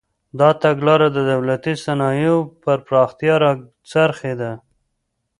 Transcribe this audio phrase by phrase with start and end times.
[0.39, 4.51] دا تګلاره د دولتي صنایعو پر پراختیا راڅرخېده.